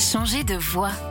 [0.00, 1.09] Changer de voix.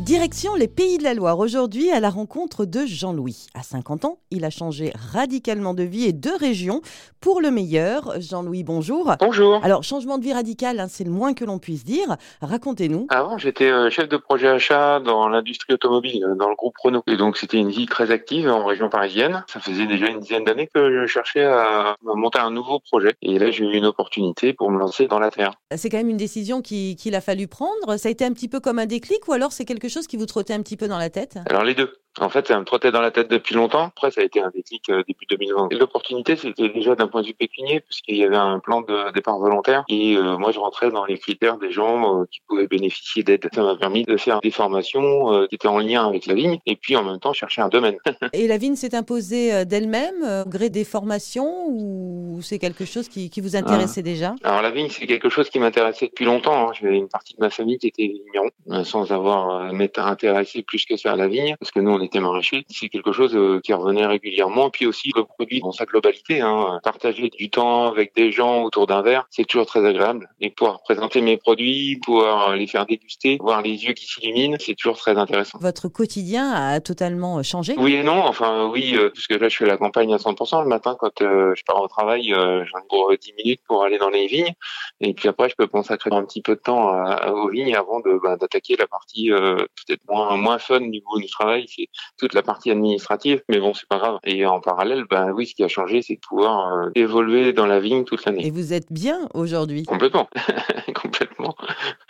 [0.00, 3.46] Direction les Pays de la Loire, aujourd'hui à la rencontre de Jean-Louis.
[3.54, 6.80] À 50 ans, il a changé radicalement de vie et de région
[7.20, 8.20] pour le meilleur.
[8.20, 9.12] Jean-Louis, bonjour.
[9.18, 9.58] Bonjour.
[9.64, 12.16] Alors, changement de vie radical, hein, c'est le moins que l'on puisse dire.
[12.40, 13.06] Racontez-nous.
[13.08, 17.02] Avant, j'étais euh, chef de projet achat dans l'industrie automobile, euh, dans le groupe Renault.
[17.08, 19.44] Et donc, c'était une vie très active en région parisienne.
[19.48, 23.14] Ça faisait déjà une dizaine d'années que je cherchais à monter un nouveau projet.
[23.22, 25.54] Et là, j'ai eu une opportunité pour me lancer dans la terre.
[25.74, 27.96] C'est quand même une décision qui- qu'il a fallu prendre.
[27.96, 30.16] Ça a été un petit peu comme un déclic ou alors c'est quelque chose qui
[30.16, 31.38] vous trottait un petit peu dans la tête?
[31.48, 31.92] Alors, les deux.
[32.20, 33.84] En fait, ça me trottait dans la tête depuis longtemps.
[33.96, 35.68] Après, ça a été un déclic euh, début 2020.
[35.70, 39.12] Et L'opportunité, c'était déjà d'un point de vue pécunier, puisqu'il y avait un plan de
[39.12, 39.84] départ volontaire.
[39.88, 43.48] Et euh, moi, je rentrais dans les critères des gens euh, qui pouvaient bénéficier d'aide.
[43.54, 46.58] Ça m'a permis de faire des formations euh, qui étaient en lien avec la vigne,
[46.66, 47.96] et puis en même temps chercher un domaine.
[48.32, 52.84] Et la vigne s'est imposée euh, d'elle-même euh, au gré des formations ou c'est quelque
[52.84, 54.34] chose qui, qui vous intéressait déjà?
[54.42, 56.68] Alors la vigne, c'est quelque chose qui m'intéressait depuis longtemps.
[56.68, 56.72] hein.
[56.80, 60.84] J'avais une partie de ma famille qui était vigneron, sans avoir euh, m'être intéressé plus
[60.84, 62.64] que ça à la vigne, parce que nous, on était maraîchers.
[62.68, 64.70] C'est quelque chose euh, qui revenait régulièrement.
[64.70, 66.40] Puis aussi le produit dans sa globalité.
[66.40, 66.80] Hein.
[66.82, 70.28] Partager du temps avec des gens autour d'un verre, c'est toujours très agréable.
[70.40, 74.74] Et pouvoir présenter mes produits, pouvoir les faire déguster, voir les yeux qui s'illuminent, c'est
[74.74, 75.58] toujours très intéressant.
[75.60, 77.74] Votre quotidien a totalement euh, changé?
[77.78, 80.62] Oui et non, enfin oui, euh, parce que là je fais la campagne à 100%
[80.62, 83.60] le matin quand euh, je pars au travail, euh, j'en ai pour euh, 10 minutes
[83.66, 84.52] pour aller dans les vignes,
[85.00, 87.74] et puis après je peux consacrer un petit peu de temps à- à- aux vignes
[87.74, 91.66] avant de bah, d'attaquer la partie euh, peut-être moins moins fun du bout du travail,
[91.68, 94.18] c'est toute la partie administrative, mais bon c'est pas grave.
[94.24, 97.66] Et en parallèle, bah oui, ce qui a changé, c'est de pouvoir euh, évoluer dans
[97.66, 98.46] la vigne toute l'année.
[98.46, 100.28] Et vous êtes bien aujourd'hui Complètement,
[100.94, 101.54] complètement.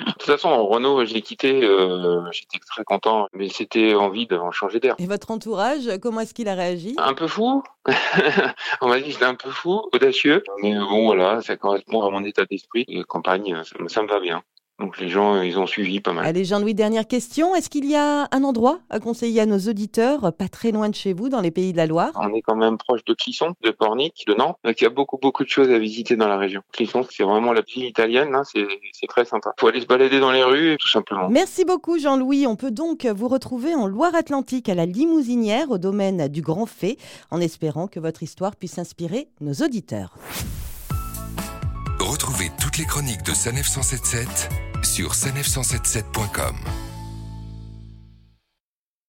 [0.01, 4.81] De toute façon, Renault, j'ai quitté, euh, j'étais très content, mais c'était envie de changer
[4.81, 4.95] d'air.
[4.99, 6.95] Et votre entourage, comment est-ce qu'il a réagi?
[6.99, 7.63] Un peu fou.
[8.81, 10.43] On m'a dit que j'étais un peu fou, audacieux.
[10.63, 12.85] Mais bon, voilà, ça correspond à mon état d'esprit.
[12.89, 14.43] Et campagne, ça, me- ça me va bien.
[14.79, 16.27] Donc les gens, ils ont suivi pas mal.
[16.27, 17.55] Allez Jean-Louis, dernière question.
[17.55, 20.95] Est-ce qu'il y a un endroit à conseiller à nos auditeurs, pas très loin de
[20.95, 22.13] chez vous, dans les Pays de la Loire?
[22.17, 24.59] On est quand même proche de Clisson, de Pornic, de Nantes.
[24.65, 26.61] Donc il y a beaucoup, beaucoup de choses à visiter dans la région.
[26.73, 28.35] Clisson, c'est vraiment la ville italienne.
[28.35, 29.55] hein, c'est c'est très sympa.
[29.59, 31.29] Faut aller se balader dans les rues, tout simplement.
[31.31, 32.47] Merci beaucoup Jean-Louis.
[32.47, 36.99] On peut donc vous retrouver en Loire-Atlantique à la Limousinière au domaine du Grand Fay
[37.31, 40.15] en espérant que votre histoire puisse inspirer nos auditeurs.
[41.99, 44.49] Retrouvez toutes les chroniques de Sanef 177
[44.87, 46.86] sur sanef177.com.